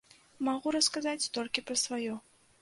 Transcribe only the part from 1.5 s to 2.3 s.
пра сваё.